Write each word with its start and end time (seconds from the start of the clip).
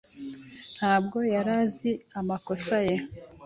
Ntabwo 0.77 1.17
yari 1.33 1.51
azi 1.61 1.91
amakosa 2.19 2.77
ye. 2.87 2.95